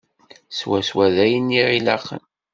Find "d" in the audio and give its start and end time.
1.15-1.15